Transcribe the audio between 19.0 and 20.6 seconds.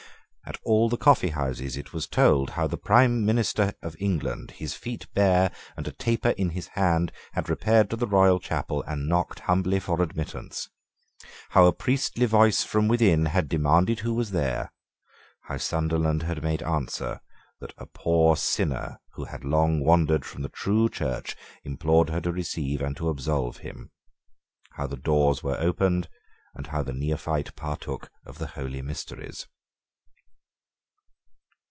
who had long wandered from the